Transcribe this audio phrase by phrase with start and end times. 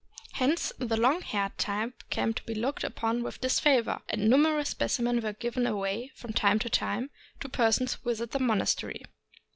[0.33, 5.23] Hence the long haired type came to be looked upon with disfavor, and numerous specimens
[5.23, 9.03] were given away, from time to time, to persons who visited the monastery.